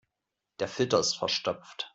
[0.59, 1.87] Der Filter ist verstopft.